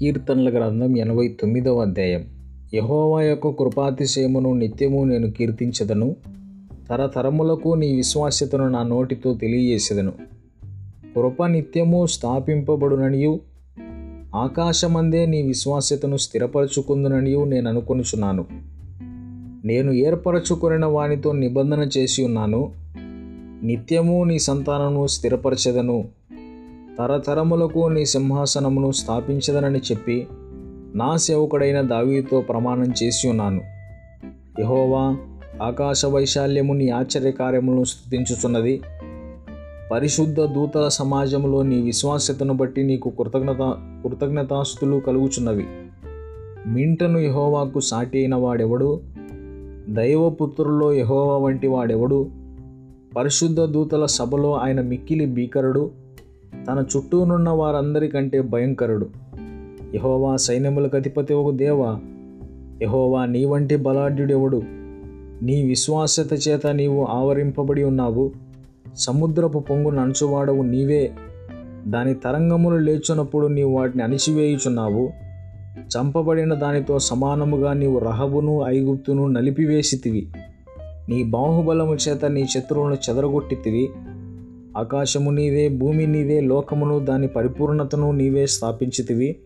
కీర్తనల 0.00 0.50
గ్రంథం 0.50 0.96
ఎనభై 0.96 1.28
తొమ్మిదవ 1.28 1.80
అధ్యాయం. 1.80 2.24
యహోవా 2.74 3.22
యొక్క 3.22 3.48
కృపాతిశయమును 3.48 4.52
నిత్యము 4.52 5.04
నేను 5.04 5.30
కీర్తించదను. 5.30 6.16
తరతరములకు 6.90 7.74
నీ 7.74 7.94
విశ్వాస్యతను 7.94 8.68
నా 8.68 8.82
నోటితో 8.82 9.34
తెలియజేసేదను. 9.34 10.12
కృప 11.16 11.44
నిత్యము 11.44 12.06
స్థాపింపబడుననియు 12.06 13.40
ఆకాశమందే 14.34 15.26
నీ 15.26 15.42
విశ్వాస్యతను 15.42 16.16
స్థిరపరచుకుందుననియు 16.16 17.44
నేను 17.44 17.68
అనుకొనుచున్నాను. 17.68 18.44
నేను 19.64 19.92
ఏర్పరచుకున్న 19.92 20.86
వానితో 20.86 21.32
నిబంధన 21.32 21.88
చేసి 21.98 22.24
ఉన్నాను. 22.24 22.72
నిత్యము 23.62 24.24
నీ 24.24 24.38
సంతానము 24.38 25.06
స్థిరపరచెదను. 25.06 26.17
తరతరములకు 26.98 27.88
నీ 27.88 28.06
సింహాసనమును 28.06 28.92
స్థాపించదనని 28.92 29.78
చెప్పి 29.78 30.26
నా 30.94 31.16
సేవకుడైన 31.16 31.80
దావీతో 31.80 32.40
ప్రమాణం 32.40 32.92
చేసి 33.02 33.28
ఉన్నాను. 33.28 33.60
యహోవా 34.60 35.16
ఆకాశ 35.62 36.06
వైశాల్యము 36.06 36.72
నీ 36.72 36.88
ఆశ్చర్యకార్యములను 36.88 37.84
స్థుతించుచున్నది. 37.84 38.80
పరిశుద్ధ 39.92 40.40
దూతల 40.40 40.88
సమాజంలో 40.88 41.62
నీ 41.62 41.82
విశ్వాస్యతను 41.82 42.54
బట్టి 42.54 42.82
నీకు 42.82 43.10
కృతజ్ఞత 43.10 43.76
కృతజ్ఞతాస్తులు 44.04 45.00
కలుగుచున్నవి. 45.06 45.66
మింటను 46.66 47.18
యహోవాకు 47.18 47.80
సాటి 47.80 48.18
అయిన 48.18 48.34
వాడెవడు? 48.34 49.00
దైవపుత్రుల్లో 49.88 50.92
యహోవా 50.92 51.36
వంటి 51.36 51.66
వాడెవడు? 51.66 52.28
పరిశుద్ధ 53.16 53.60
దూతల 53.60 54.06
సభలో 54.06 54.54
ఆయన 54.54 54.80
మిక్కిలి 54.80 55.26
భీకరుడు? 55.26 56.07
తన 56.68 56.84
చుట్టూనున్న 56.96 57.48
వారందరికంటే 57.48 58.40
భయంకరుడు. 58.40 59.08
యహోవా 59.94 60.36
సైన్యములకు 60.36 60.96
అధిపతి 60.96 61.34
ఒక 61.34 61.54
దేవ 61.54 61.98
యహోవా 62.82 63.26
నీ 63.26 63.44
వంటి 63.44 63.76
బలాఢ్యుడెవడు? 63.76 64.62
నీ 65.42 65.62
విశ్వాసత 65.62 66.48
చేత 66.48 66.66
నీవు 66.66 67.04
ఆవరింపబడి 67.04 67.84
ఉన్నావు. 67.84 68.32
సముద్రపు 68.94 69.58
పొంగు 69.58 69.90
నంచువాడవు 69.90 70.62
నీవే. 70.62 71.10
దాని 71.86 72.14
తరంగములు 72.14 72.76
లేచున్నప్పుడు 72.76 73.46
నీవు 73.46 73.78
వాటిని 73.78 74.04
అణిచివేయుచున్నావు. 74.04 75.10
చంపబడిన 75.80 76.54
దానితో 76.54 76.98
సమానముగా 76.98 77.72
నీవు 77.72 77.98
రహబును 77.98 78.64
ఐగుప్తును 78.66 79.26
నలిపివేసితివి. 79.26 80.28
నీ 81.08 81.22
బాహుబలము 81.22 81.94
చేత 81.94 82.24
నీ 82.24 82.46
శత్రువులను 82.46 82.96
చెదరగొట్టితివి. 83.10 83.88
ఆకాశము 84.76 85.30
నీవే 85.30 85.68
భూమి 85.68 86.06
నీవే 86.06 86.40
లోకమును 86.40 86.98
దాని 86.98 87.28
పరిపూర్ణతను 87.28 88.12
నీవే 88.12 88.46
స్థాపించితివి. 88.46 89.36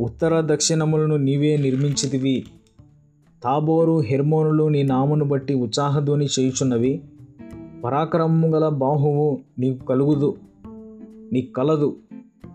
ఉత్తర 0.00 0.40
దక్షిణములను 0.40 1.16
నీవే 1.16 1.56
నిర్మించితివి. 1.56 2.44
తాబోరు 3.44 4.00
హెర్మోనులు 4.00 4.68
నీ 4.68 4.82
నామును 4.82 5.24
బట్టి 5.24 5.54
ఉత్సాహధ్వని 5.54 6.26
చేయుచున్నవి. 6.26 7.00
పరాక్రమము 7.84 8.48
గల 8.48 8.68
బాహువు 8.68 9.38
నీకు 9.58 9.84
కలుగుదు 9.84 10.36
నీ 11.32 11.42
కలదు. 11.42 11.96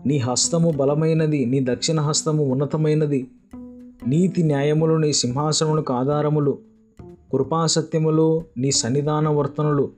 నీ 0.06 0.18
హస్తము 0.18 0.70
బలమైనది 0.70 1.46
నీ 1.46 1.60
దక్షిణ 1.60 2.00
హస్తము 2.00 2.44
ఉన్నతమైనది. 2.44 3.26
నీతి 4.06 4.42
న్యాయములు 4.42 4.94
నీ 4.94 5.12
సింహాసనములకు 5.12 5.94
ఆధారములు 5.94 6.58
కృపాసత్యములు 7.32 8.42
నీ 8.58 8.70
సన్నిధాన 8.70 9.28
వర్తనులు. 9.28 9.90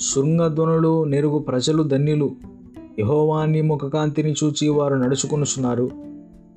శృంగధ్వనులు 0.00 1.04
నెరుగు 1.04 1.38
ప్రజలు 1.38 1.82
ధన్యులు. 1.82 2.32
యహోవాన్ని 2.98 3.62
ముఖకాంతిని 3.62 4.32
చూచి 4.32 4.68
వారు 4.68 4.94
నడుచుకొనుచున్నారు. 4.94 5.90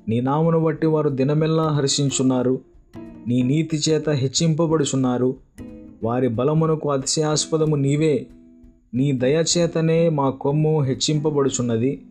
నీ 0.08 0.20
నామును 0.20 0.60
బట్టి 0.60 0.86
వారు 0.86 1.08
దినమెల్లా 1.08 1.62
హర్షించున్నారు. 1.62 2.60
నీ 3.28 3.42
నీతి 3.42 3.80
చేత 3.88 4.10
హెచ్చింపబడుచున్నారు. 4.10 5.36
వారి 6.04 6.28
బలమునకు 6.28 6.90
అతిశయాస్పదము 6.90 7.76
నీవే. 7.76 8.26
నీ 8.94 9.12
దయచేతనే 9.12 10.08
మా 10.08 10.30
కొమ్ము 10.30 10.82
హెచ్చింపబడుచున్నది. 10.82 12.02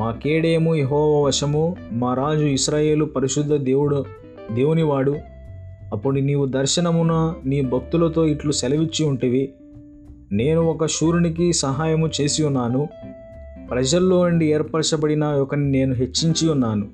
మా 0.00 0.12
కేడేము 0.12 0.74
యహోవ 0.74 1.26
వశము. 1.26 1.76
మా 1.92 2.14
రాజు 2.14 2.44
ఇస్రాయేలు 2.44 3.04
పరిశుద్ధ 3.04 3.54
దేవుడు 3.54 4.04
దేవునివాడు. 4.54 5.16
అప్పుడు 5.92 6.20
నీవు 6.20 6.46
దర్శనమున 6.46 7.34
నీ 7.44 7.60
భక్తులతో 7.60 8.26
ఇట్లు 8.26 8.52
సెలవిచ్చి 8.52 9.04
ఉంటివి. 9.04 9.48
నేను 10.32 10.60
ఒక 10.60 10.86
శూరునికి 10.86 11.52
సహాయము 11.52 12.10
చేసి 12.20 12.44
ఉన్నాను. 12.44 12.88
ప్రజల్లో 13.70 14.28
నుండి 14.28 14.46
ఏర్పరచబడిన 14.46 15.24
ఒకని 15.24 15.70
నేను 15.70 15.94
హెచ్చించి 15.94 16.50
ఉన్నాను. 16.50 16.86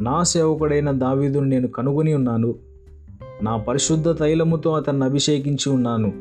నా 0.00 0.22
సేవకుడైన 0.22 0.90
దావీదును 0.90 1.46
నేను 1.46 1.68
కనుగొని 1.68 2.14
ఉన్నాను. 2.14 2.54
నా 3.42 3.56
పరిశుద్ధ 3.56 4.08
తైలముతో 4.08 4.72
అతన్ని 4.72 5.04
అభిషేకించి 5.04 5.72
ఉన్నాను. 5.72 6.12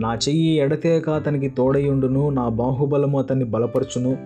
నా 0.00 0.14
చెయ్యి 0.14 0.58
ఎడతేక 0.58 1.10
అతనికి 1.10 1.48
తోడయుండును 1.48 2.30
నా 2.30 2.48
బాహుబలము 2.48 3.18
అతన్ని 3.18 3.44
బలపరచును. 3.44 4.16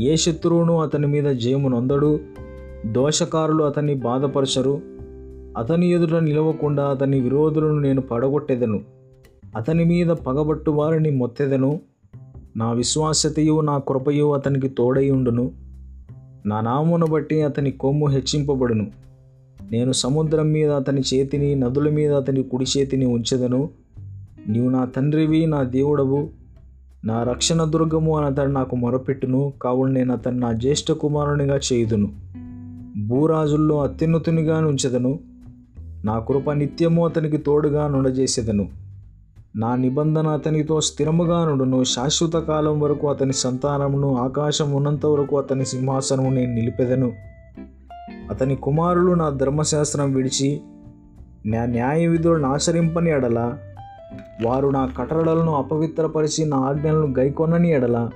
ఏ 0.00 0.16
శత్రువును 0.16 0.80
అతని 0.80 1.06
మీద 1.06 1.24
జయము 1.24 1.68
నొందడు 1.68 2.20
దోషకారులు 2.86 3.64
అతన్ని 3.64 3.94
బాధపరచరు. 3.94 4.80
అతని 5.58 5.90
ఎదుట 5.90 6.14
నిలవకుండా 6.14 6.84
అతని 6.84 7.20
విరోధులను 7.20 7.78
నేను 7.78 8.00
పడగొట్టెదను. 8.00 8.80
అతని 9.56 9.84
మీద 9.84 10.06
పగబట్టు 10.06 10.70
వారిని 10.70 11.10
మొత్తెదను. 11.10 11.80
నా 12.56 12.72
విశ్వాసతయు 12.72 13.60
నా 13.60 13.78
కృపయు 13.78 14.34
అతనికి 14.34 14.68
తోడయుండును 14.68 15.50
నా 16.46 16.60
నామును 16.60 17.06
బట్టి 17.06 17.42
అతని 17.42 17.70
కొమ్ము 17.70 18.06
హెచ్చింపబడును. 18.06 18.90
నేను 19.72 19.92
సముద్రం 19.92 20.52
మీద 20.52 20.70
అతని 20.70 21.00
చేతిని 21.00 21.54
నదుల 21.54 21.90
మీద 21.90 22.12
అతని 22.12 22.42
కుడి 22.42 22.64
చేతిని 22.78 23.04
ఉంచెదను. 23.04 23.68
నీవు 24.48 24.70
నా 24.70 24.84
తండ్రివి 24.84 25.46
నా 25.46 25.62
దేవుడవు. 25.62 26.28
నా 27.04 27.22
రక్షణ 27.22 27.64
దుర్గము 27.64 28.16
అని 28.16 28.26
అతడు 28.26 28.50
నాకు 28.50 28.76
మొరపెట్టును. 28.76 29.52
కావున 29.62 29.90
నేను 29.90 30.12
అతను 30.12 30.38
నా 30.38 30.52
జ్యేష్ఠ 30.52 30.92
కుమారునిగా 30.92 31.60
చేయుదును. 31.72 32.12
భూరాజుల్లో 33.06 33.82
అత్యున్నతునిగా 33.82 34.58
ఉంచెదను 34.58 35.18
నా 36.04 36.18
కృప 36.18 36.50
నిత్యము 36.50 37.06
అతనికి 37.06 37.36
తోడుగా 37.36 37.88
నుండజేసేదను. 37.88 38.83
నా 39.56 39.76
నిబంధన 39.76 40.26
అతనితో 40.26 40.80
స్థిరముగానుడును 40.80 41.84
శాశ్వత 41.84 42.32
కాలం 42.32 42.80
వరకు 42.80 43.08
అతని 43.10 43.32
సంతానమును 43.32 44.16
ఆకాశం 44.16 44.72
ఉన్నంత 44.72 45.06
వరకు 45.06 45.38
అతని 45.38 45.66
సింహాసనము 45.66 46.30
నేను 46.30 46.54
నిలిపెదను. 46.54 47.12
అతని 48.30 48.56
కుమారులు 48.56 49.12
నా 49.12 49.28
ధర్మశాస్త్రం 49.30 50.12
విడిచి 50.12 50.60
నా 51.46 51.64
న్యాయ 51.64 52.06
విధులను 52.06 52.52
ఆచరింపని 52.52 53.10
ఎడల 53.10 53.54
వారు 54.44 54.68
నా 54.68 54.92
కట్టడలను 54.98 55.54
అపవిత్రపరిచి 55.54 56.44
నా 56.44 56.56
ఆజ్ఞలను 56.56 57.14
గైకొనని 57.18 57.70
ఎడల 57.70 58.10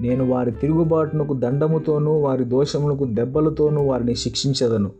నేను 0.00 0.28
వారి 0.28 0.50
తిరుగుబాటునకు 0.50 1.34
దండముతోనూ 1.34 2.12
వారి 2.12 2.44
దోషములకు 2.44 3.04
దెబ్బలతోనూ 3.04 3.82
వారిని 3.82 4.14
శిక్షించదను. 4.14 4.90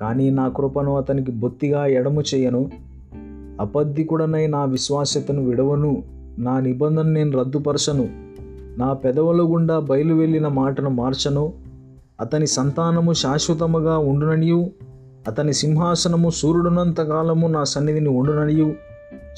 కానీ 0.00 0.30
నా 0.30 0.48
కృపను 0.48 0.96
అతనికి 0.96 1.32
బొత్తిగా 1.32 1.86
ఎడము 1.86 2.22
చేయను 2.34 2.87
అబద్ధికుడనై 3.60 4.46
నా 4.46 4.64
విశ్వాస్యతను 4.64 5.44
విడవను. 5.44 6.02
నా 6.38 6.60
నిబంధన 6.60 7.02
నేను 7.02 7.38
రద్దుపరచను. 7.38 8.08
నా 8.78 8.92
పెదవుల 8.92 9.42
గుండా 9.42 9.78
బయలు 9.78 10.14
వెళ్ళిన 10.14 10.48
మాటను 10.48 10.90
మార్చను. 10.90 11.52
అతని 12.20 12.46
సంతానము 12.46 13.12
శాశ్వతముగా 13.12 13.98
ఉండుననియు. 13.98 14.70
అతని 15.28 15.52
సింహాసనము 15.52 16.30
సూర్యుడునంతకాలము 16.30 17.48
నా 17.48 17.64
సన్నిధిని 17.64 18.08
ఉండుననియు. 18.08 18.74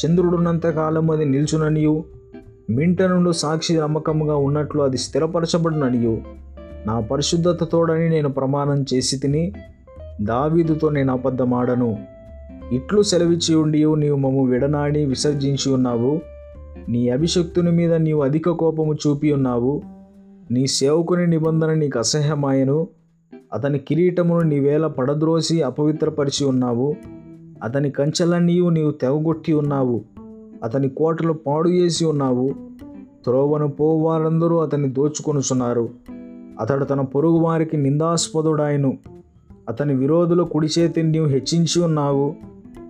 చంద్రుడునంతకాలము 0.07 1.13
అది 1.13 1.25
నిల్చుననియు. 1.25 2.05
మింట 2.71 3.03
నుండి 3.03 3.33
సాక్షి 3.33 3.77
నమ్మకముగా 3.77 4.37
ఉన్నట్లు 4.37 4.83
అది 4.83 4.99
స్థిరపరచబడిననియు. 4.99 6.19
నా 6.87 7.01
పరిశుద్ధతతోడని 7.01 8.11
నేను 8.11 8.29
ప్రమాణం 8.29 8.85
చేసి 8.95 9.17
తిని 9.17 9.53
దావీదుతో 10.23 10.89
నేను 10.89 11.13
అబద్ధమాడను. 11.13 11.97
ఇట్లు 12.73 13.03
సెలవిచ్చి 13.03 13.55
ఉండి 13.55 13.79
నీవు 13.79 14.17
మమ్ము 14.17 14.45
విడనాడి 14.45 15.05
విసర్జించి 15.05 15.73
ఉన్నావు. 15.73 16.21
నీ 16.89 17.09
అభిషక్తుని 17.09 17.71
మీద 17.71 17.95
నీవు 17.95 18.23
అధిక 18.23 18.51
కోపము 18.51 18.95
చూపి 18.95 19.33
ఉన్నావు. 19.33 19.83
నీ 20.51 20.67
సేవకుని 20.67 21.27
నిబంధన 21.27 21.75
నీకు 21.75 21.99
అసహ్యమాయను. 21.99 22.89
అతని 23.53 23.79
కిరీటమును 23.79 24.49
నీవేళ 24.49 24.87
పడద్రోసి 24.87 25.63
అపవిత్రపరిచి 25.63 26.47
ఉన్నావు. 26.47 26.95
అతని 27.63 27.91
కంచెలన్నీయు 27.91 28.69
నీవు 28.69 28.91
తెగొట్టి 28.91 29.53
ఉన్నావు. 29.53 30.03
అతని 30.65 30.89
కోటలు 30.89 31.33
పాడు 31.33 31.69
చేసి 31.69 32.05
ఉన్నావు. 32.05 32.55
త్రోవను 33.25 33.69
పోవారందరూ 33.69 34.57
అతన్ని 34.57 34.89
దోచుకొనుచున్నారు. 34.89 35.89
అతడు 36.61 36.85
తన 36.85 37.01
పొరుగు 37.01 37.39
వారికి 37.39 37.77
నిందాస్పదుడాయను. 37.77 38.99
అతని 39.69 39.95
విరోధుల 39.95 40.43
కుడి 40.43 40.69
చేతిని 40.79 41.11
నీవు 41.11 41.27
హెచ్చించి 41.27 41.83
ఉన్నావు. 41.83 42.35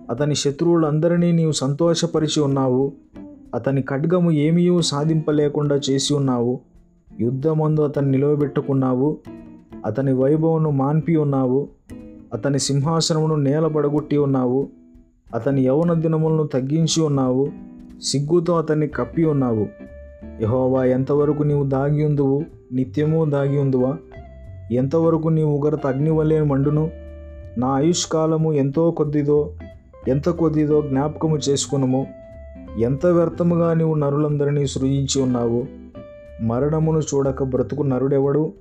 అతని 0.09 0.35
శత్రువులందరినీ 0.35 1.31
నీవు 1.31 1.51
సంతోషపరిచి 1.51 2.41
ఉన్నావు. 2.41 2.93
అతని 3.55 3.81
ఖడ్గము 3.81 4.31
ఏమీ 4.31 4.81
సాధింపలేకుండా 4.81 5.75
చేసి 5.75 6.13
ఉన్నావు. 6.13 6.59
యుద్ధమందు 7.19 7.81
అతన్ని 7.81 8.11
నిలవబెట్టుకున్నావు. 8.11 9.17
అతని 9.85 10.13
వైభవమును 10.13 10.69
మాన్పి 10.69 11.15
ఉన్నావు. 11.15 11.67
అతని 12.33 12.59
సింహాసనమును 12.59 13.35
నేలబడగొట్టి 13.35 14.17
ఉన్నావు. 14.17 14.67
అతని 15.35 15.61
యవన 15.61 15.93
దినములను 15.93 16.47
తగ్గించి 16.47 17.01
ఉన్నావు. 17.01 17.49
సిగ్గుతో 18.01 18.57
అతన్ని 18.57 18.87
కప్పి 18.87 19.23
ఉన్నావు. 19.23 19.67
యహోవా 20.41 20.85
ఎంతవరకు 20.85 21.43
నీవు 21.43 21.63
దాగి 21.63 22.05
ఉందువు 22.05 22.43
నిత్యము 22.73 23.25
దాగి 23.25 23.57
ఉందువా 23.57 23.97
ఎంతవరకు 24.71 25.27
నీ 25.27 25.43
ఉగరత 25.43 25.87
అగ్నివలే 25.87 26.41
మండును? 26.41 26.91
నా 27.57 27.67
ఆయుష్కాలము 27.67 28.53
ఎంతో 28.53 28.91
కొద్దిదో? 28.91 29.51
ఎంత 30.07 30.29
కొద్దిదో 30.29 30.81
జ్ఞాపకము 30.81 31.37
చేసుకునుము? 31.37 32.07
ఎంత 32.79 33.05
వ్యర్థముగా 33.05 33.73
నీవు 33.73 33.95
నరులందరినీ 33.95 34.67
సృజించి 34.67 35.21
ఉన్నావు? 35.21 35.65
మరణమును 36.41 36.99
చూడక 36.99 37.43
బ్రతుకు 37.43 37.83
నరుడెవడు? 37.83 38.53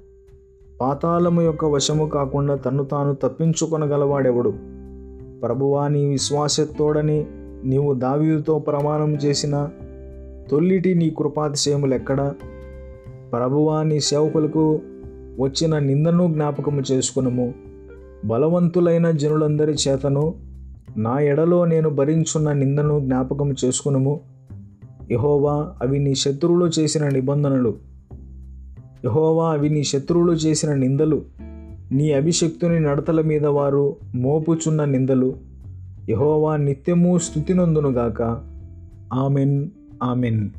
పాతాళము 0.81 1.41
యొక్క 1.41 1.65
వశము 1.65 2.07
కాకుండా 2.07 2.55
తన్ను 2.55 2.85
తాను 2.85 3.15
తప్పించుకొనగలవాడెవడు? 3.15 4.55
ప్రభువా 5.43 5.89
నీ 5.89 6.05
విశ్వాసతోడని 6.05 7.27
నీవు 7.65 7.95
దావీదుతో 7.95 8.59
ప్రమాణం 8.59 9.15
చేసిన 9.15 9.69
తొల్లిటి 10.51 10.95
నీ 10.95 11.11
కృపాతిశయములెక్కడా 11.11 12.35
ప్రభువా 13.33 13.83
నీ 13.83 14.01
సేవకులకు 14.01 14.81
వచ్చిన 15.41 15.79
నిందను 15.79 16.33
జ్ఞాపకము 16.33 16.83
చేసుకునము. 16.93 17.55
బలవంతులైన 18.25 19.11
జనులందరి 19.11 19.77
చేతను 19.89 20.50
నా 20.97 21.21
ఎడలో 21.21 21.65
నేను 21.65 21.91
భరించున్న 21.91 22.53
నిందను 22.53 23.01
జ్ఞాపకం 23.01 23.55
చేసుకునుము. 23.65 24.21
యహోవా 25.11 25.73
అవి 25.83 25.99
నీ 25.99 26.15
శత్రువులు 26.15 26.67
చేసిన 26.67 27.09
నిబంధనలు. 27.09 27.75
యహోవా 29.05 29.51
అవి 29.51 29.69
నీ 29.69 29.85
శత్రువులు 29.85 30.33
చేసిన 30.33 30.75
నిందలు. 30.75 31.23
నీ 31.93 32.13
అభిషక్తుని 32.13 32.81
నడతల 32.81 33.21
మీద 33.21 33.47
వారు 33.47 33.97
మోపుచున్న 34.15 34.85
నిందలు. 34.85 35.35
యహోవా 36.09 36.57
నిత్యము 36.57 37.19
స్థుతినందునుగాక 37.19 38.23
ఆమెన్ 39.13 39.69
ఆమెన్. 40.03 40.51